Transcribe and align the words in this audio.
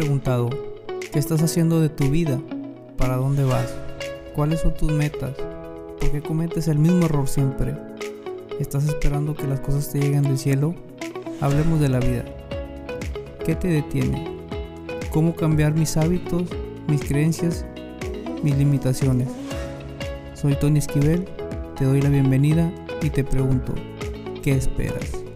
preguntado, 0.00 0.48
¿qué 1.12 1.18
estás 1.18 1.42
haciendo 1.42 1.78
de 1.78 1.90
tu 1.90 2.08
vida? 2.08 2.40
¿Para 2.96 3.16
dónde 3.16 3.44
vas? 3.44 3.68
¿Cuáles 4.34 4.60
son 4.60 4.72
tus 4.72 4.90
metas? 4.90 5.34
¿Por 6.00 6.10
qué 6.10 6.22
cometes 6.22 6.68
el 6.68 6.78
mismo 6.78 7.04
error 7.04 7.28
siempre? 7.28 7.76
¿Estás 8.58 8.88
esperando 8.88 9.34
que 9.34 9.46
las 9.46 9.60
cosas 9.60 9.92
te 9.92 10.00
lleguen 10.00 10.22
del 10.22 10.38
cielo? 10.38 10.74
Hablemos 11.42 11.80
de 11.80 11.90
la 11.90 12.00
vida. 12.00 12.24
¿Qué 13.44 13.54
te 13.54 13.68
detiene? 13.68 14.38
¿Cómo 15.10 15.36
cambiar 15.36 15.74
mis 15.74 15.98
hábitos, 15.98 16.44
mis 16.88 17.04
creencias, 17.04 17.66
mis 18.42 18.56
limitaciones? 18.56 19.28
Soy 20.32 20.54
Tony 20.54 20.78
Esquivel, 20.78 21.28
te 21.78 21.84
doy 21.84 22.00
la 22.00 22.08
bienvenida 22.08 22.72
y 23.02 23.10
te 23.10 23.22
pregunto, 23.22 23.74
¿qué 24.42 24.52
esperas? 24.52 25.29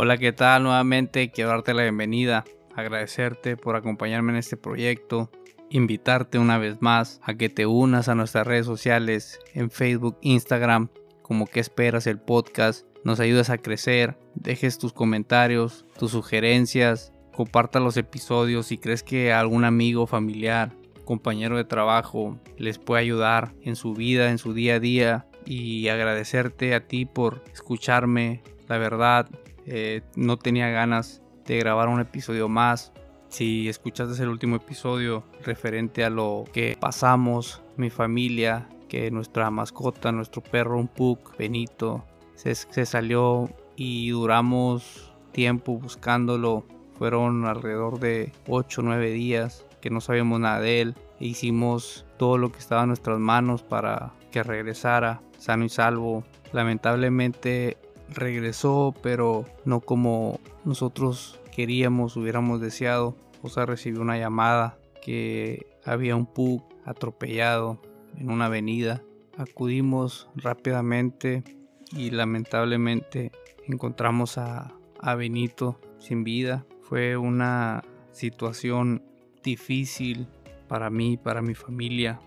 Hola, 0.00 0.16
¿qué 0.16 0.32
tal? 0.32 0.62
Nuevamente 0.62 1.32
quiero 1.32 1.50
darte 1.50 1.74
la 1.74 1.82
bienvenida, 1.82 2.44
agradecerte 2.76 3.56
por 3.56 3.74
acompañarme 3.74 4.30
en 4.30 4.38
este 4.38 4.56
proyecto, 4.56 5.28
invitarte 5.70 6.38
una 6.38 6.56
vez 6.56 6.80
más 6.80 7.20
a 7.24 7.34
que 7.34 7.48
te 7.48 7.66
unas 7.66 8.08
a 8.08 8.14
nuestras 8.14 8.46
redes 8.46 8.64
sociales 8.64 9.40
en 9.54 9.72
Facebook, 9.72 10.16
Instagram, 10.20 10.88
como 11.20 11.48
que 11.48 11.58
esperas 11.58 12.06
el 12.06 12.20
podcast, 12.20 12.86
nos 13.02 13.18
ayudas 13.18 13.50
a 13.50 13.58
crecer, 13.58 14.16
dejes 14.36 14.78
tus 14.78 14.92
comentarios, 14.92 15.84
tus 15.98 16.12
sugerencias, 16.12 17.12
comparta 17.34 17.80
los 17.80 17.96
episodios 17.96 18.66
si 18.66 18.78
crees 18.78 19.02
que 19.02 19.32
algún 19.32 19.64
amigo, 19.64 20.06
familiar, 20.06 20.76
compañero 21.04 21.56
de 21.56 21.64
trabajo 21.64 22.38
les 22.56 22.78
puede 22.78 23.02
ayudar 23.02 23.52
en 23.62 23.74
su 23.74 23.94
vida, 23.94 24.30
en 24.30 24.38
su 24.38 24.54
día 24.54 24.76
a 24.76 24.80
día 24.80 25.26
y 25.44 25.88
agradecerte 25.88 26.76
a 26.76 26.86
ti 26.86 27.04
por 27.04 27.42
escucharme. 27.52 28.44
La 28.68 28.78
verdad, 28.78 29.28
eh, 29.70 30.02
no 30.16 30.38
tenía 30.38 30.68
ganas 30.70 31.22
de 31.46 31.58
grabar 31.58 31.88
un 31.88 32.00
episodio 32.00 32.48
más. 32.48 32.92
Si 33.28 33.68
escuchaste 33.68 34.22
el 34.22 34.30
último 34.30 34.56
episodio 34.56 35.24
referente 35.44 36.04
a 36.04 36.10
lo 36.10 36.44
que 36.52 36.76
pasamos, 36.80 37.62
mi 37.76 37.90
familia, 37.90 38.68
que 38.88 39.10
nuestra 39.10 39.50
mascota, 39.50 40.12
nuestro 40.12 40.42
perro, 40.42 40.78
un 40.78 40.88
pug, 40.88 41.18
Benito, 41.38 42.04
se, 42.34 42.54
se 42.54 42.86
salió 42.86 43.50
y 43.76 44.10
duramos 44.10 45.12
tiempo 45.32 45.78
buscándolo. 45.78 46.64
Fueron 46.98 47.44
alrededor 47.44 48.00
de 48.00 48.32
8 48.48 48.80
o 48.80 48.84
9 48.84 49.10
días 49.10 49.66
que 49.80 49.90
no 49.90 50.00
sabíamos 50.00 50.40
nada 50.40 50.60
de 50.60 50.80
él. 50.80 50.94
E 51.20 51.26
hicimos 51.26 52.06
todo 52.16 52.38
lo 52.38 52.50
que 52.50 52.58
estaba 52.58 52.82
en 52.82 52.88
nuestras 52.88 53.18
manos 53.18 53.62
para 53.62 54.12
que 54.30 54.42
regresara 54.42 55.20
sano 55.38 55.64
y 55.64 55.68
salvo. 55.68 56.24
Lamentablemente 56.52 57.76
regresó, 58.08 58.94
pero 59.02 59.44
no 59.64 59.80
como 59.80 60.40
nosotros 60.64 61.40
queríamos, 61.54 62.16
hubiéramos 62.16 62.60
deseado. 62.60 63.16
O 63.42 63.48
sea, 63.48 63.66
recibió 63.66 64.00
una 64.00 64.18
llamada 64.18 64.78
que 65.02 65.66
había 65.84 66.16
un 66.16 66.26
pug 66.26 66.62
atropellado 66.84 67.80
en 68.16 68.30
una 68.30 68.46
avenida. 68.46 69.02
Acudimos 69.36 70.28
rápidamente 70.34 71.44
y 71.92 72.10
lamentablemente 72.10 73.32
encontramos 73.66 74.38
a, 74.38 74.72
a 75.00 75.14
Benito 75.14 75.80
sin 75.98 76.24
vida. 76.24 76.66
Fue 76.82 77.16
una 77.16 77.82
situación 78.12 79.02
difícil 79.42 80.26
para 80.68 80.90
mí, 80.90 81.16
para 81.16 81.42
mi 81.42 81.54
familia. 81.54 82.20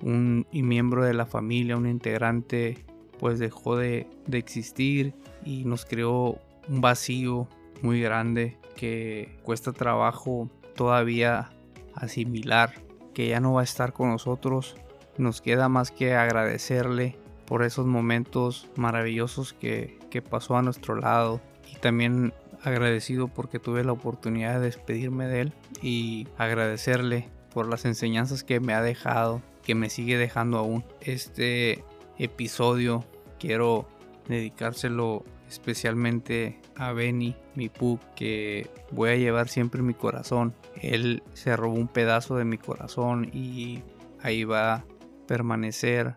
Un 0.00 0.46
miembro 0.52 1.04
de 1.04 1.14
la 1.14 1.26
familia, 1.26 1.76
un 1.76 1.88
integrante 1.88 2.84
pues 3.18 3.38
dejó 3.38 3.76
de, 3.76 4.06
existir 4.32 5.14
y 5.44 5.64
nos 5.64 5.84
creó 5.84 6.38
un 6.68 6.80
vacío 6.80 7.48
muy 7.82 8.00
grande 8.00 8.58
que 8.76 9.38
cuesta 9.42 9.72
trabajo 9.72 10.50
todavía 10.74 11.50
asimilar 11.94 12.74
que 13.14 13.28
ya 13.28 13.40
no 13.40 13.54
va 13.54 13.62
a 13.62 13.64
estar 13.64 13.92
con 13.92 14.10
nosotros. 14.10 14.76
Nos 15.16 15.40
queda 15.40 15.68
más 15.68 15.90
que 15.90 16.14
agradecerle 16.14 17.16
por 17.46 17.64
esos 17.64 17.86
momentos 17.86 18.68
maravillosos 18.76 19.52
que, 19.52 19.98
que 20.10 20.22
pasó 20.22 20.56
a 20.56 20.62
nuestro 20.62 20.94
lado 20.94 21.40
y 21.72 21.76
también 21.76 22.32
agradecido 22.62 23.28
porque 23.28 23.58
tuve 23.58 23.84
la 23.84 23.92
oportunidad 23.92 24.54
de 24.54 24.66
despedirme 24.66 25.26
de 25.26 25.40
él 25.40 25.52
y 25.82 26.28
agradecerle 26.36 27.28
por 27.52 27.68
las 27.68 27.84
enseñanzas 27.84 28.44
que 28.44 28.60
me 28.60 28.74
ha 28.74 28.82
dejado, 28.82 29.42
que 29.64 29.74
me 29.74 29.90
sigue 29.90 30.16
dejando 30.16 30.58
aún. 30.58 30.84
Este 31.00 31.84
episodio 32.18 33.04
quiero 33.38 33.88
dedicárselo 34.28 35.24
especialmente 35.48 36.60
a 36.76 36.92
Benny, 36.92 37.34
mi 37.54 37.68
pug, 37.68 37.98
que 38.14 38.70
voy 38.90 39.10
a 39.10 39.16
llevar 39.16 39.48
siempre 39.48 39.80
en 39.80 39.86
mi 39.86 39.94
corazón. 39.94 40.54
Él 40.80 41.22
se 41.32 41.56
robó 41.56 41.74
un 41.74 41.88
pedazo 41.88 42.36
de 42.36 42.44
mi 42.44 42.58
corazón 42.58 43.30
y 43.32 43.82
ahí 44.20 44.44
va 44.44 44.74
a 44.74 44.84
permanecer 45.26 46.16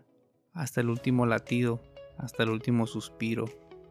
hasta 0.53 0.81
el 0.81 0.89
último 0.89 1.25
latido, 1.25 1.81
hasta 2.17 2.43
el 2.43 2.49
último 2.49 2.87
suspiro, 2.87 3.45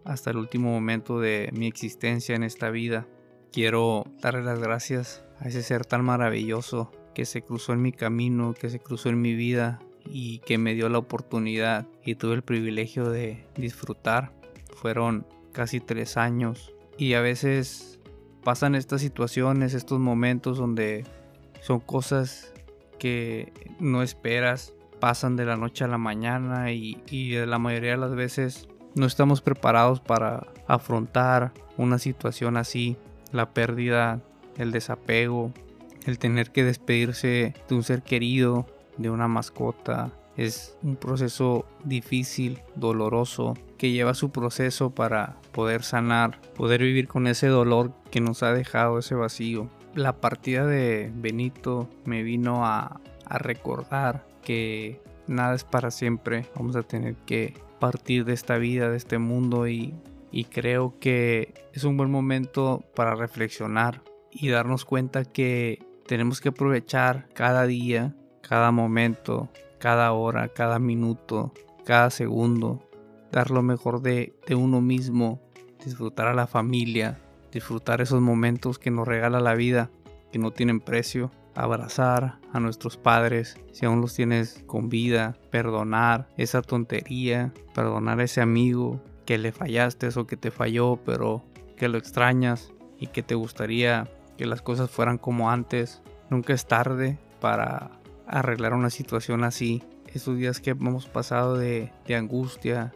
hasta 0.05 0.31
el 0.31 0.37
último 0.37 0.71
momento 0.71 1.21
de 1.21 1.49
mi 1.53 1.67
existencia 1.67 2.35
en 2.37 2.43
esta 2.43 2.71
vida. 2.71 3.07
Quiero 3.51 4.05
darle 4.21 4.45
las 4.45 4.61
gracias 4.61 5.25
a 5.39 5.49
ese 5.49 5.63
ser 5.63 5.87
tan 5.87 6.05
maravilloso 6.05 6.93
que 7.15 7.25
se 7.25 7.43
cruzó 7.43 7.73
en 7.73 7.83
mi 7.83 7.93
camino, 7.93 8.55
que 8.55 8.69
se 8.69 8.79
cruzó 8.79 9.09
en 9.09 9.21
mi 9.21 9.35
vida 9.35 9.81
y 10.07 10.39
que 10.41 10.59
me 10.59 10.75
dio 10.75 10.89
la 10.89 10.99
oportunidad 10.99 11.87
y 12.05 12.15
tuve 12.15 12.35
el 12.35 12.43
privilegio 12.43 13.11
de 13.11 13.47
disfrutar. 13.57 14.33
Fueron 14.75 15.27
casi 15.53 15.81
tres 15.81 16.17
años 16.17 16.73
y 16.97 17.15
a 17.15 17.21
veces 17.21 17.99
pasan 18.43 18.75
estas 18.75 19.01
situaciones, 19.01 19.75
estos 19.75 19.99
momentos 19.99 20.59
donde 20.59 21.05
son 21.61 21.81
cosas 21.81 22.53
que 22.99 23.53
no 23.79 24.03
esperas, 24.03 24.75
pasan 24.99 25.37
de 25.37 25.47
la 25.47 25.57
noche 25.57 25.85
a 25.85 25.89
la 25.89 25.99
mañana 25.99 26.73
y, 26.73 27.03
y 27.09 27.35
la 27.35 27.59
mayoría 27.59 27.93
de 27.93 27.97
las 27.97 28.15
veces 28.15 28.69
no 28.95 29.07
estamos 29.07 29.41
preparados 29.41 30.01
para 30.01 30.47
afrontar 30.67 31.53
una 31.77 31.99
situación 31.99 32.57
así, 32.57 32.97
la 33.33 33.51
pérdida, 33.51 34.21
el 34.57 34.73
desapego, 34.73 35.53
el 36.07 36.19
tener 36.19 36.51
que 36.51 36.65
despedirse 36.65 37.55
de 37.69 37.75
un 37.75 37.83
ser 37.83 38.03
querido, 38.03 38.67
de 39.01 39.11
una 39.11 39.29
mascota 39.29 40.13
es 40.37 40.77
un 40.83 40.97
proceso 40.97 41.67
difícil, 41.85 42.61
doloroso, 42.75 43.55
que 43.77 43.91
lleva 43.91 44.15
su 44.15 44.31
proceso 44.31 44.91
para 44.91 45.37
poder 45.53 45.83
sanar, 45.83 46.41
poder 46.55 46.83
vivir 46.83 47.09
con 47.09 47.27
ese 47.27 47.49
dolor 47.49 47.93
que 48.11 48.21
nos 48.21 48.43
ha 48.43 48.53
dejado 48.53 48.99
ese 48.99 49.15
vacío. 49.15 49.69
La 49.95 50.21
partida 50.21 50.67
de 50.67 51.11
Benito 51.15 51.89
me 52.05 52.23
vino 52.23 52.65
a, 52.65 53.01
recordar 53.33 54.27
que 54.43 55.01
nada 55.29 55.55
es 55.55 55.63
para 55.63 55.93
siempre, 55.93 56.47
vamos 56.57 56.75
a 56.75 56.83
tener 56.83 57.15
que 57.15 57.55
partir 57.79 58.25
de 58.25 58.33
esta 58.33 58.59
vida, 58.59 58.91
de 58.91 58.97
este 58.97 59.19
mundo 59.19 59.69
y, 59.69 59.95
y 60.33 60.45
creo 60.45 60.99
que 60.99 61.55
es 61.73 61.85
un 61.85 61.97
buen 61.97 62.11
momento 62.11 62.83
para 62.97 63.15
reflexionar 63.15 64.03
y 64.33 64.49
darnos 64.49 64.85
cuenta 64.85 65.25
que 65.25 65.79
tenemos 66.09 66.41
que 66.41 66.49
aprovechar 66.49 67.29
cada 67.35 67.67
día, 67.69 68.17
cada 68.51 68.73
momento, 68.73 69.49
cada 69.79 70.11
hora, 70.11 70.49
cada 70.49 70.81
minuto, 70.81 71.53
cada 71.85 72.11
segundo, 72.11 72.83
dar 73.31 73.53
lo 73.53 73.63
mejor 73.63 74.03
de, 74.03 74.35
uno 74.51 74.81
mismo, 74.81 75.41
disfrutar 75.85 76.27
a 76.27 76.35
la 76.35 76.49
familia, 76.49 77.21
disfrutar 77.53 78.01
esos 78.01 78.21
momentos 78.21 78.81
que 78.81 78.91
nos 78.91 79.07
regala 79.07 79.39
la 79.39 79.55
vida, 79.55 79.89
que 80.33 80.41
no 80.41 80.51
tienen 80.51 80.81
precio, 80.81 81.31
abrazar 81.55 82.41
a 82.53 82.59
nuestros 82.59 82.97
padres, 82.97 83.57
si 83.71 83.87
aún 83.87 84.01
los 84.01 84.15
tienes 84.15 84.65
con 84.67 84.89
vida, 84.89 85.37
perdonar 85.53 86.29
esa 86.37 86.61
tontería, 86.61 87.55
perdonar 87.73 88.19
a 88.19 88.25
ese 88.25 88.41
amigo 88.41 89.01
que 89.27 89.39
le 89.39 89.53
fallaste 89.53 90.09
o 90.17 90.27
que 90.27 90.37
te 90.37 90.51
falló, 90.51 90.97
pero 91.05 91.45
que 91.77 91.87
lo 91.87 91.99
extrañas 91.99 92.73
y 92.99 93.07
que 93.07 93.23
te 93.23 93.37
gustaría 93.37 94.09
que 94.37 94.47
las 94.47 94.61
cosas 94.61 94.91
fueran 94.91 95.19
como 95.19 95.53
antes. 95.53 96.03
Nunca 96.31 96.53
es 96.53 96.67
tarde 96.67 97.17
para 97.41 98.00
arreglar 98.31 98.75
una 98.75 98.91
situación 98.91 99.45
así. 99.45 99.83
Esos 100.13 100.37
días 100.37 100.61
que 100.61 100.71
hemos 100.71 101.07
pasado 101.07 101.57
de, 101.57 101.93
angustia, 102.17 102.93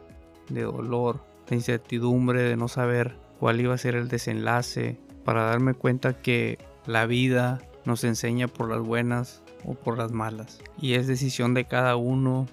de 0.49 0.63
dolor, 0.63 1.25
de 1.49 1.57
incertidumbre, 1.57 2.43
de 2.43 2.57
no 2.57 2.69
saber 2.69 3.17
cuál 3.39 3.61
iba 3.61 3.75
a 3.75 3.79
ser 3.79 3.95
el 3.95 4.09
desenlace, 4.09 4.99
para 5.25 5.45
darme 5.45 5.75
cuenta 5.75 6.21
que 6.21 6.59
la 6.87 7.07
vida 7.07 7.61
nos 7.85 8.05
enseña 8.05 8.49
por 8.49 8.71
las 8.71 8.81
buenas 8.81 9.43
o 9.65 9.75
por 9.75 9.99
las 9.99 10.13
malas. 10.13 10.61
Y 10.81 10.95
es 10.95 11.07
decisión 11.07 11.55
de 11.55 11.65
cada 11.65 11.97
uno 11.97 12.47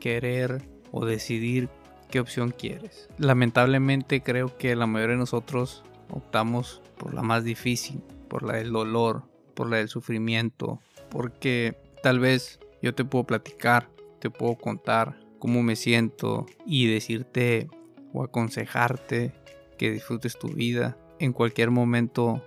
querer 0.00 0.62
o 0.90 1.04
decidir 1.04 1.68
qué 2.10 2.20
opción 2.20 2.50
quieres. 2.50 3.08
Lamentablemente 3.18 4.22
creo 4.22 4.56
que 4.56 4.76
la 4.76 4.86
mayoría 4.86 5.14
de 5.14 5.20
nosotros 5.20 5.84
optamos 6.10 6.82
por 6.98 7.14
la 7.14 7.22
más 7.22 7.44
difícil, 7.44 8.02
por 8.28 8.42
la 8.42 8.54
del 8.54 8.72
dolor, 8.72 9.24
por 9.54 9.68
la 9.68 9.78
del 9.78 9.88
sufrimiento, 9.88 10.80
porque 11.10 11.76
tal 12.04 12.20
vez 12.20 12.60
yo 12.82 12.94
te 12.94 13.06
puedo 13.06 13.24
platicar, 13.24 13.88
te 14.18 14.28
puedo 14.28 14.56
contar 14.56 15.18
cómo 15.38 15.62
me 15.62 15.74
siento 15.74 16.44
y 16.66 16.86
decirte 16.86 17.70
o 18.12 18.22
aconsejarte 18.22 19.32
que 19.78 19.90
disfrutes 19.90 20.38
tu 20.38 20.48
vida. 20.48 20.98
En 21.18 21.32
cualquier 21.32 21.70
momento 21.70 22.44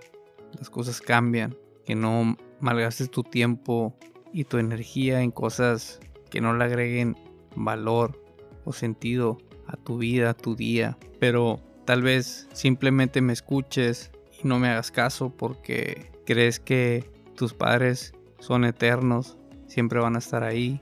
las 0.56 0.70
cosas 0.70 1.00
cambian, 1.00 1.56
que 1.84 1.96
no 1.96 2.36
malgastes 2.60 3.10
tu 3.10 3.24
tiempo 3.24 3.96
y 4.32 4.44
tu 4.44 4.58
energía 4.58 5.22
en 5.22 5.32
cosas 5.32 5.98
que 6.30 6.40
no 6.40 6.56
le 6.56 6.62
agreguen 6.62 7.16
valor 7.56 8.24
o 8.64 8.72
sentido 8.72 9.38
a 9.66 9.76
tu 9.76 9.98
vida, 9.98 10.30
a 10.30 10.34
tu 10.34 10.54
día. 10.54 10.96
Pero 11.18 11.58
tal 11.84 12.02
vez 12.02 12.46
simplemente 12.52 13.20
me 13.22 13.32
escuches 13.32 14.12
y 14.40 14.46
no 14.46 14.60
me 14.60 14.68
hagas 14.68 14.92
caso 14.92 15.30
porque 15.36 16.12
crees 16.26 16.60
que 16.60 17.10
tus 17.34 17.54
padres 17.54 18.14
son 18.38 18.64
eternos, 18.64 19.37
siempre 19.68 20.00
van 20.00 20.16
a 20.16 20.18
estar 20.18 20.42
ahí, 20.42 20.80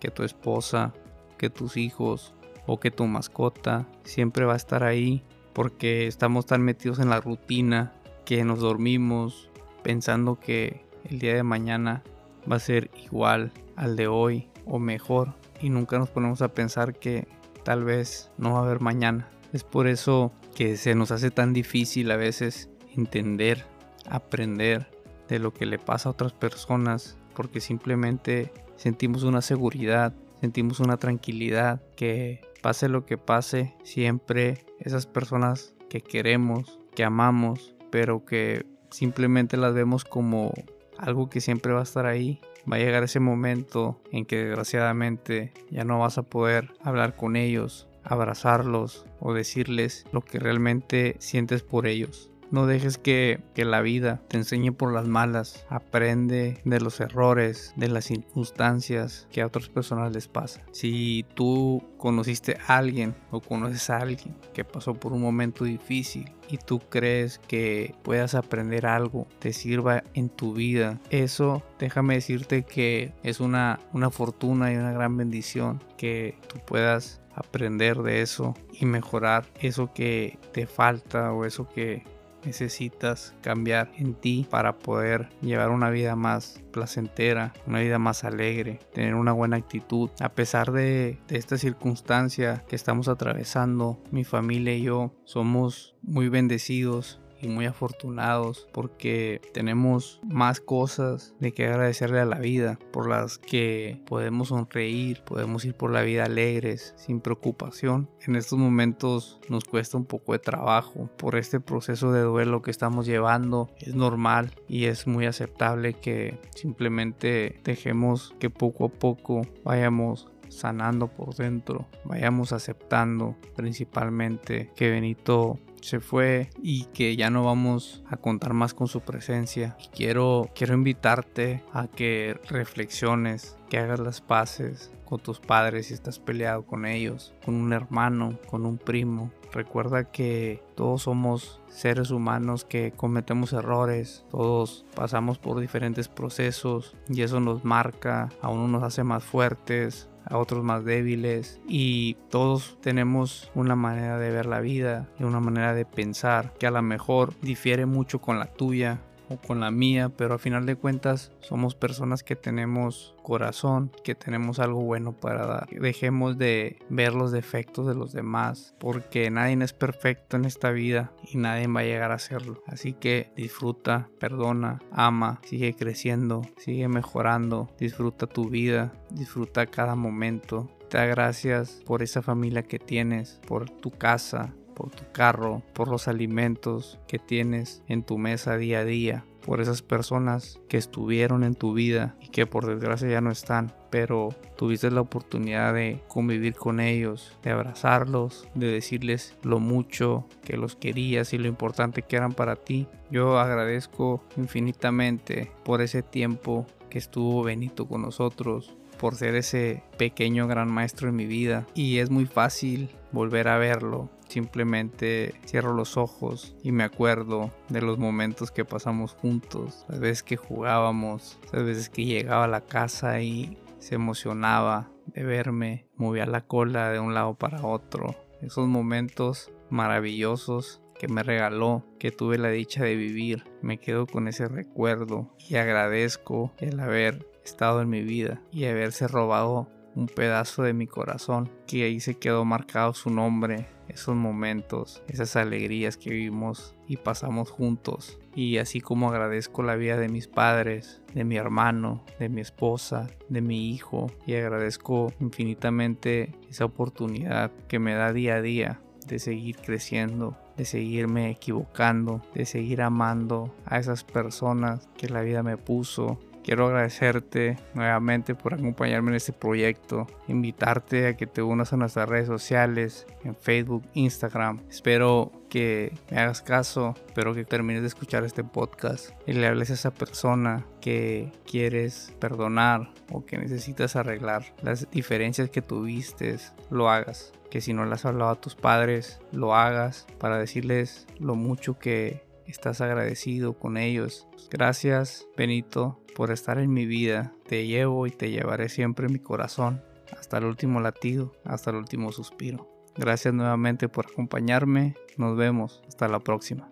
que 0.00 0.10
tu 0.10 0.22
esposa, 0.22 0.94
que 1.36 1.50
tus 1.50 1.76
hijos 1.76 2.34
o 2.66 2.80
que 2.80 2.90
tu 2.90 3.06
mascota 3.06 3.86
siempre 4.04 4.46
va 4.46 4.54
a 4.54 4.56
estar 4.56 4.84
ahí 4.84 5.22
porque 5.52 6.06
estamos 6.06 6.46
tan 6.46 6.62
metidos 6.62 6.98
en 6.98 7.10
la 7.10 7.20
rutina 7.20 7.92
que 8.24 8.44
nos 8.44 8.60
dormimos 8.60 9.50
pensando 9.82 10.38
que 10.38 10.84
el 11.04 11.18
día 11.18 11.34
de 11.34 11.42
mañana 11.42 12.02
va 12.50 12.56
a 12.56 12.60
ser 12.60 12.90
igual 13.04 13.52
al 13.76 13.96
de 13.96 14.06
hoy 14.06 14.48
o 14.64 14.78
mejor 14.78 15.34
y 15.60 15.70
nunca 15.70 15.98
nos 15.98 16.10
ponemos 16.10 16.42
a 16.42 16.54
pensar 16.54 16.94
que 16.94 17.26
tal 17.64 17.84
vez 17.84 18.30
no 18.38 18.52
va 18.52 18.60
a 18.60 18.62
haber 18.62 18.80
mañana. 18.80 19.28
Es 19.52 19.64
por 19.64 19.86
eso 19.86 20.32
que 20.54 20.76
se 20.76 20.94
nos 20.94 21.10
hace 21.10 21.30
tan 21.30 21.52
difícil 21.52 22.10
a 22.10 22.16
veces 22.16 22.70
entender, 22.96 23.64
aprender 24.08 24.90
de 25.28 25.38
lo 25.38 25.52
que 25.52 25.66
le 25.66 25.78
pasa 25.78 26.08
a 26.08 26.12
otras 26.12 26.32
personas 26.32 27.16
porque 27.34 27.60
simplemente 27.60 28.52
sentimos 28.76 29.22
una 29.22 29.42
seguridad, 29.42 30.14
sentimos 30.40 30.80
una 30.80 30.96
tranquilidad 30.96 31.82
que 31.96 32.40
pase 32.62 32.88
lo 32.88 33.04
que 33.04 33.18
pase, 33.18 33.74
siempre 33.82 34.64
esas 34.78 35.06
personas 35.06 35.74
que 35.88 36.00
queremos, 36.00 36.80
que 36.94 37.04
amamos, 37.04 37.74
pero 37.90 38.24
que 38.24 38.66
simplemente 38.90 39.56
las 39.56 39.74
vemos 39.74 40.04
como 40.04 40.52
algo 40.98 41.28
que 41.28 41.40
siempre 41.40 41.72
va 41.72 41.80
a 41.80 41.84
estar 41.84 42.06
ahí. 42.06 42.40
Va 42.70 42.76
a 42.76 42.78
llegar 42.78 43.02
ese 43.02 43.20
momento 43.20 44.00
en 44.12 44.24
que 44.24 44.44
desgraciadamente 44.44 45.52
ya 45.70 45.84
no 45.84 45.98
vas 45.98 46.16
a 46.16 46.22
poder 46.22 46.72
hablar 46.80 47.16
con 47.16 47.34
ellos, 47.34 47.88
abrazarlos 48.04 49.04
o 49.18 49.34
decirles 49.34 50.04
lo 50.12 50.20
que 50.20 50.38
realmente 50.38 51.16
sientes 51.18 51.62
por 51.62 51.86
ellos. 51.86 52.31
No 52.52 52.66
dejes 52.66 52.98
que, 52.98 53.40
la 53.56 53.80
vida 53.80 54.20
te 54.28 54.36
enseñe 54.36 54.72
por 54.72 54.92
las 54.92 55.08
malas. 55.08 55.64
Aprende 55.70 56.60
de 56.64 56.80
los 56.80 57.00
errores, 57.00 57.72
de 57.76 57.88
las 57.88 58.04
circunstancias 58.04 59.26
que 59.32 59.40
a 59.40 59.46
otras 59.46 59.70
personas 59.70 60.12
les 60.12 60.28
pasa. 60.28 60.60
Si 60.70 61.24
tú 61.34 61.82
conociste 61.96 62.58
a 62.66 62.76
alguien 62.76 63.14
o 63.30 63.40
conoces 63.40 63.88
a 63.88 63.96
alguien 63.96 64.36
que 64.52 64.64
pasó 64.64 64.92
por 64.92 65.14
un 65.14 65.22
momento 65.22 65.64
difícil 65.64 66.30
y 66.50 66.58
tú 66.58 66.78
crees 66.78 67.38
que 67.38 67.94
puedas 68.02 68.34
aprender 68.34 68.84
algo, 68.84 69.26
te 69.38 69.54
sirva 69.54 70.04
en 70.12 70.28
tu 70.28 70.52
vida, 70.52 71.00
eso 71.08 71.62
déjame 71.78 72.14
decirte 72.14 72.64
que 72.64 73.14
es 73.22 73.40
una, 73.40 73.80
una 73.94 74.10
fortuna 74.10 74.70
y 74.70 74.76
una 74.76 74.92
gran 74.92 75.16
bendición 75.16 75.82
que 75.96 76.36
tú 76.52 76.58
puedas 76.66 77.22
aprender 77.34 78.02
de 78.02 78.20
eso 78.20 78.52
y 78.78 78.84
mejorar 78.84 79.46
eso 79.60 79.90
que 79.94 80.38
te 80.52 80.66
falta 80.66 81.32
o 81.32 81.46
eso 81.46 81.66
que 81.66 82.04
necesitas 82.44 83.34
cambiar 83.40 83.92
en 83.96 84.14
ti 84.14 84.46
para 84.50 84.78
poder 84.78 85.28
llevar 85.40 85.70
una 85.70 85.90
vida 85.90 86.16
más 86.16 86.62
placentera, 86.72 87.52
una 87.66 87.80
vida 87.80 87.98
más 87.98 88.24
alegre, 88.24 88.80
tener 88.92 89.14
una 89.14 89.32
buena 89.32 89.56
actitud. 89.56 90.10
A 90.20 90.30
pesar 90.30 90.72
de, 90.72 91.18
esta 91.28 91.56
circunstancia 91.56 92.64
que 92.68 92.76
estamos 92.76 93.08
atravesando, 93.08 94.00
mi 94.10 94.24
familia 94.24 94.74
y 94.74 94.82
yo 94.82 95.14
somos 95.24 95.94
muy 96.02 96.28
bendecidos 96.28 97.21
y 97.42 97.48
muy 97.48 97.66
afortunados 97.66 98.68
porque 98.72 99.40
tenemos 99.52 100.20
más 100.24 100.60
cosas 100.60 101.34
de 101.40 101.52
que 101.52 101.66
agradecerle 101.66 102.20
a 102.20 102.24
la 102.24 102.38
vida 102.38 102.78
por 102.92 103.08
las 103.08 103.38
que 103.38 104.00
podemos 104.06 104.48
sonreír, 104.48 105.22
podemos 105.24 105.64
ir 105.64 105.74
por 105.74 105.90
la 105.90 106.02
vida 106.02 106.24
alegres, 106.24 106.94
sin 106.96 107.20
preocupación. 107.20 108.08
En 108.26 108.36
estos 108.36 108.58
momentos 108.58 109.40
nos 109.48 109.64
cuesta 109.64 109.96
un 109.96 110.04
poco 110.04 110.32
de 110.32 110.38
trabajo 110.38 111.10
por 111.18 111.36
este 111.36 111.60
proceso 111.60 112.12
de 112.12 112.22
duelo 112.22 112.62
que 112.62 112.70
estamos 112.70 113.06
llevando. 113.06 113.70
Es 113.78 113.94
normal 113.94 114.52
y 114.68 114.86
es 114.86 115.06
muy 115.06 115.26
aceptable 115.26 115.94
que 115.94 116.38
simplemente 116.54 117.60
dejemos 117.64 118.34
que 118.38 118.50
poco 118.50 118.86
a 118.86 118.88
poco 118.88 119.42
vayamos 119.64 120.31
sanando 120.52 121.08
por 121.08 121.34
dentro, 121.34 121.86
vayamos 122.04 122.52
aceptando 122.52 123.36
principalmente 123.56 124.70
que 124.76 124.90
Benito 124.90 125.58
se 125.82 126.00
fue 126.00 126.50
y 126.62 126.84
que 126.86 127.16
ya 127.16 127.30
no 127.30 127.44
vamos 127.44 128.02
a 128.08 128.16
contar 128.16 128.54
más 128.54 128.74
con 128.74 128.88
su 128.88 129.00
presencia. 129.00 129.76
quiero, 129.94 130.48
quiero 130.54 130.74
invitarte 130.74 131.62
a 131.72 131.88
que 131.88 132.38
reflexiones, 132.48 133.56
que 133.68 133.78
hagas 133.78 134.00
las 134.00 134.20
paces 134.20 134.92
con 135.04 135.20
tus 135.20 135.40
padres 135.40 135.88
si 135.88 135.94
estás 135.94 136.18
peleado 136.18 136.64
con 136.64 136.86
ellos, 136.86 137.34
con 137.44 137.54
un 137.54 137.72
hermano, 137.72 138.38
con 138.48 138.64
un 138.64 138.78
primo. 138.78 139.30
Recuerda 139.52 140.10
que 140.10 140.62
todos 140.74 141.02
somos 141.02 141.60
seres 141.68 142.10
humanos 142.10 142.64
que 142.64 142.92
cometemos 142.92 143.52
errores, 143.52 144.24
todos 144.30 144.86
pasamos 144.94 145.38
por 145.38 145.60
diferentes 145.60 146.08
procesos 146.08 146.96
y 147.10 147.20
eso 147.20 147.40
nos 147.40 147.62
marca, 147.62 148.30
a 148.40 148.48
uno 148.48 148.68
nos 148.68 148.82
hace 148.82 149.04
más 149.04 149.22
fuertes, 149.22 150.08
a 150.24 150.38
otros 150.38 150.64
más 150.64 150.84
débiles 150.84 151.60
y 151.68 152.14
todos 152.30 152.78
tenemos 152.80 153.50
una 153.54 153.76
manera 153.76 154.18
de 154.18 154.30
ver 154.30 154.46
la 154.46 154.60
vida 154.60 155.08
y 155.18 155.24
una 155.24 155.40
manera 155.40 155.74
de 155.74 155.84
pensar 155.84 156.52
que 156.58 156.66
a 156.66 156.70
lo 156.70 156.82
mejor 156.82 157.34
difiere 157.40 157.86
mucho 157.86 158.20
con 158.20 158.38
la 158.38 158.46
tuya 158.46 159.00
con 159.38 159.60
la 159.60 159.70
mía, 159.70 160.10
pero 160.10 160.34
a 160.34 160.38
final 160.38 160.66
de 160.66 160.76
cuentas 160.76 161.32
somos 161.40 161.74
personas 161.74 162.22
que 162.22 162.36
tenemos 162.36 163.14
corazón, 163.22 163.90
que 164.04 164.14
tenemos 164.14 164.58
algo 164.58 164.82
bueno 164.82 165.12
para 165.12 165.46
dar. 165.46 165.68
Dejemos 165.70 166.38
de 166.38 166.78
ver 166.88 167.14
los 167.14 167.32
defectos 167.32 167.86
de 167.86 167.94
los 167.94 168.12
demás, 168.12 168.74
porque 168.78 169.30
nadie 169.30 169.56
es 169.62 169.72
perfecto 169.72 170.36
en 170.36 170.44
esta 170.44 170.70
vida 170.70 171.12
y 171.30 171.36
nadie 171.38 171.66
va 171.66 171.80
a 171.80 171.84
llegar 171.84 172.12
a 172.12 172.18
serlo. 172.18 172.62
Así 172.66 172.92
que 172.92 173.30
disfruta, 173.36 174.08
perdona, 174.18 174.80
ama, 174.90 175.40
sigue 175.44 175.74
creciendo, 175.74 176.42
sigue 176.56 176.88
mejorando, 176.88 177.70
disfruta 177.78 178.26
tu 178.26 178.48
vida, 178.48 178.92
disfruta 179.10 179.66
cada 179.66 179.94
momento. 179.94 180.70
Te 180.88 180.98
da 180.98 181.06
gracias 181.06 181.80
por 181.86 182.02
esa 182.02 182.22
familia 182.22 182.64
que 182.64 182.78
tienes, 182.78 183.40
por 183.46 183.70
tu 183.70 183.90
casa, 183.90 184.54
tu 184.90 185.04
carro, 185.12 185.62
por 185.72 185.88
los 185.88 186.08
alimentos 186.08 186.98
que 187.06 187.18
tienes 187.18 187.82
en 187.88 188.02
tu 188.02 188.18
mesa 188.18 188.56
día 188.56 188.80
a 188.80 188.84
día, 188.84 189.24
por 189.44 189.60
esas 189.60 189.82
personas 189.82 190.60
que 190.68 190.76
estuvieron 190.76 191.44
en 191.44 191.54
tu 191.54 191.74
vida 191.74 192.14
y 192.20 192.28
que 192.28 192.46
por 192.46 192.66
desgracia 192.66 193.08
ya 193.08 193.20
no 193.20 193.30
están, 193.30 193.72
pero 193.90 194.30
tuviste 194.56 194.90
la 194.90 195.00
oportunidad 195.00 195.74
de 195.74 196.00
convivir 196.08 196.54
con 196.54 196.80
ellos, 196.80 197.36
de 197.42 197.50
abrazarlos, 197.50 198.48
de 198.54 198.68
decirles 198.68 199.36
lo 199.42 199.58
mucho 199.58 200.26
que 200.44 200.56
los 200.56 200.76
querías 200.76 201.32
y 201.32 201.38
lo 201.38 201.48
importante 201.48 202.02
que 202.02 202.16
eran 202.16 202.32
para 202.32 202.56
ti. 202.56 202.86
Yo 203.10 203.38
agradezco 203.38 204.22
infinitamente 204.36 205.50
por 205.64 205.82
ese 205.82 206.02
tiempo 206.02 206.66
que 206.88 206.98
estuvo 206.98 207.42
Benito 207.42 207.86
con 207.86 208.02
nosotros, 208.02 208.74
por 208.98 209.16
ser 209.16 209.34
ese 209.34 209.82
pequeño 209.98 210.46
gran 210.46 210.70
maestro 210.70 211.08
en 211.08 211.16
mi 211.16 211.26
vida 211.26 211.66
y 211.74 211.98
es 211.98 212.10
muy 212.10 212.24
fácil 212.26 212.88
volver 213.10 213.48
a 213.48 213.58
verlo. 213.58 214.08
Simplemente 214.32 215.34
cierro 215.44 215.74
los 215.74 215.98
ojos 215.98 216.56
y 216.62 216.72
me 216.72 216.84
acuerdo 216.84 217.50
de 217.68 217.82
los 217.82 217.98
momentos 217.98 218.50
que 218.50 218.64
pasamos 218.64 219.12
juntos, 219.12 219.84
las 219.90 220.00
veces 220.00 220.22
que 220.22 220.38
jugábamos, 220.38 221.38
las 221.52 221.62
veces 221.64 221.90
que 221.90 222.06
llegaba 222.06 222.44
a 222.44 222.48
la 222.48 222.62
casa 222.62 223.20
y 223.20 223.58
se 223.78 223.96
emocionaba 223.96 224.90
de 225.04 225.22
verme, 225.22 225.86
movía 225.96 226.24
la 226.24 226.46
cola 226.46 226.88
de 226.88 226.98
un 226.98 227.12
lado 227.12 227.34
para 227.34 227.66
otro. 227.66 228.16
Esos 228.40 228.68
momentos 228.68 229.52
maravillosos 229.68 230.80
que 230.98 231.08
me 231.08 231.22
regaló, 231.22 231.84
que 231.98 232.10
tuve 232.10 232.38
la 232.38 232.48
dicha 232.48 232.82
de 232.82 232.96
vivir. 232.96 233.44
Me 233.60 233.76
quedo 233.76 234.06
con 234.06 234.28
ese 234.28 234.48
recuerdo 234.48 235.36
y 235.46 235.56
agradezco 235.56 236.54
el 236.56 236.80
haber 236.80 237.28
estado 237.44 237.82
en 237.82 237.90
mi 237.90 238.00
vida 238.00 238.40
y 238.50 238.64
haberse 238.64 239.08
robado 239.08 239.68
un 239.94 240.06
pedazo 240.06 240.62
de 240.62 240.72
mi 240.72 240.86
corazón, 240.86 241.50
que 241.66 241.84
ahí 241.84 242.00
se 242.00 242.14
quedó 242.14 242.44
marcado 242.44 242.94
su 242.94 243.10
nombre, 243.10 243.68
esos 243.92 244.16
momentos, 244.16 245.02
esas 245.08 245.36
alegrías 245.36 245.96
que 245.96 246.10
vivimos 246.10 246.74
y 246.86 246.96
pasamos 246.96 247.50
juntos. 247.50 248.18
Y 248.34 248.58
así 248.58 248.80
como 248.80 249.10
agradezco 249.10 249.62
la 249.62 249.76
vida 249.76 249.96
de 249.96 250.08
mis 250.08 250.26
padres, 250.26 251.02
de 251.14 251.24
mi 251.24 251.36
hermano, 251.36 252.02
de 252.18 252.28
mi 252.28 252.40
esposa, 252.40 253.08
de 253.28 253.42
mi 253.42 253.70
hijo, 253.70 254.10
y 254.26 254.34
agradezco 254.34 255.12
infinitamente 255.20 256.34
esa 256.48 256.64
oportunidad 256.64 257.50
que 257.68 257.78
me 257.78 257.94
da 257.94 258.12
día 258.12 258.36
a 258.36 258.42
día 258.42 258.80
de 259.06 259.18
seguir 259.18 259.56
creciendo, 259.56 260.36
de 260.56 260.64
seguirme 260.64 261.30
equivocando, 261.30 262.22
de 262.34 262.46
seguir 262.46 262.82
amando 262.82 263.54
a 263.66 263.78
esas 263.78 264.04
personas 264.04 264.88
que 264.96 265.08
la 265.08 265.22
vida 265.22 265.42
me 265.42 265.56
puso 265.56 266.18
Quiero 266.42 266.66
agradecerte 266.66 267.56
nuevamente 267.74 268.34
por 268.34 268.54
acompañarme 268.54 269.10
en 269.10 269.16
este 269.16 269.32
proyecto, 269.32 270.06
invitarte 270.26 271.06
a 271.06 271.16
que 271.16 271.26
te 271.26 271.42
unas 271.42 271.72
a 271.72 271.76
nuestras 271.76 272.08
redes 272.08 272.26
sociales, 272.26 273.06
en 273.22 273.36
Facebook, 273.36 273.84
Instagram. 273.94 274.60
Espero 274.68 275.30
que 275.48 275.92
me 276.10 276.18
hagas 276.18 276.42
caso, 276.42 276.94
espero 277.06 277.34
que 277.34 277.44
termines 277.44 277.82
de 277.82 277.88
escuchar 277.88 278.24
este 278.24 278.42
podcast 278.42 279.10
y 279.26 279.34
le 279.34 279.46
hables 279.46 279.70
a 279.70 279.74
esa 279.74 279.92
persona 279.92 280.66
que 280.80 281.30
quieres 281.48 282.12
perdonar 282.18 282.90
o 283.10 283.24
que 283.24 283.38
necesitas 283.38 283.94
arreglar 283.94 284.44
las 284.62 284.90
diferencias 284.90 285.50
que 285.50 285.62
tuviste, 285.62 286.38
lo 286.70 286.90
hagas. 286.90 287.32
Que 287.50 287.60
si 287.60 287.74
no 287.74 287.84
le 287.84 287.94
has 287.94 288.06
hablado 288.06 288.30
a 288.30 288.40
tus 288.40 288.54
padres, 288.54 289.20
lo 289.30 289.54
hagas 289.54 290.06
para 290.18 290.38
decirles 290.38 291.06
lo 291.18 291.34
mucho 291.34 291.78
que 291.78 292.22
estás 292.50 292.80
agradecido 292.80 293.54
con 293.58 293.76
ellos. 293.76 294.26
Gracias, 294.50 295.26
Benito, 295.36 296.00
por 296.14 296.30
estar 296.30 296.58
en 296.58 296.72
mi 296.72 296.86
vida. 296.86 297.32
Te 297.46 297.66
llevo 297.66 298.06
y 298.06 298.10
te 298.10 298.30
llevaré 298.30 298.68
siempre 298.68 299.06
en 299.06 299.12
mi 299.12 299.18
corazón, 299.18 299.82
hasta 300.18 300.38
el 300.38 300.44
último 300.44 300.80
latido, 300.80 301.32
hasta 301.44 301.70
el 301.70 301.76
último 301.76 302.12
suspiro. 302.12 302.68
Gracias 302.96 303.32
nuevamente 303.32 303.88
por 303.88 304.06
acompañarme. 304.06 304.94
Nos 305.16 305.36
vemos. 305.36 305.82
Hasta 305.88 306.08
la 306.08 306.20
próxima. 306.20 306.70